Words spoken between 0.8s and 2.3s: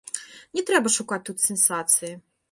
шукаць тут сенсацыі.